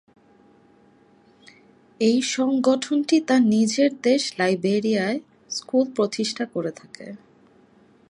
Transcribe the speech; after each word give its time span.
এই 1.99 2.17
সংগঠনটি 2.31 3.17
তার 3.19 3.41
নিজের 3.47 3.91
দেশ 4.01 4.21
লাইবেরিয়ায় 4.39 5.19
স্কুল 5.49 5.85
প্রতিষ্ঠা 5.95 6.45
করে 6.45 6.71
থাকে। 6.71 7.07